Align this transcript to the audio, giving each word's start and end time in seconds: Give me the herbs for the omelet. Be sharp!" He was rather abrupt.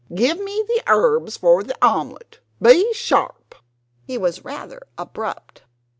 Give 0.15 0.39
me 0.39 0.63
the 0.67 0.81
herbs 0.87 1.37
for 1.37 1.61
the 1.61 1.77
omelet. 1.79 2.39
Be 2.59 2.91
sharp!" 2.91 3.53
He 4.03 4.17
was 4.17 4.43
rather 4.43 4.81
abrupt. 4.97 5.61